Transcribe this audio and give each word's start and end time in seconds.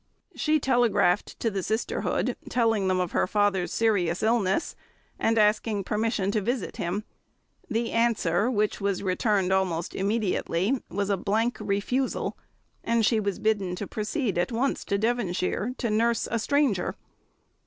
She 0.33 0.59
telegraphed 0.59 1.39
to 1.41 1.51
the 1.51 1.61
sisterhood, 1.61 2.35
telling 2.49 2.87
them 2.87 2.99
of 2.99 3.11
her 3.11 3.27
father's 3.27 3.71
serious 3.71 4.23
illness, 4.23 4.75
and 5.19 5.37
asking 5.37 5.83
permission 5.83 6.31
to 6.31 6.41
visit 6.41 6.77
him. 6.77 7.03
The 7.69 7.91
answer, 7.91 8.49
which 8.49 8.81
was 8.81 9.03
returned 9.03 9.53
almost 9.53 9.93
immediately, 9.93 10.81
was 10.89 11.11
a 11.11 11.17
blank 11.17 11.57
refusal, 11.59 12.35
and 12.83 13.05
she 13.05 13.19
was 13.19 13.37
bidden 13.37 13.75
to 13.75 13.85
proceed 13.85 14.39
at 14.39 14.51
once 14.51 14.83
to 14.85 14.97
Devonshire 14.97 15.75
to 15.77 15.91
nurse 15.91 16.27
a 16.31 16.39
stranger. 16.39 16.95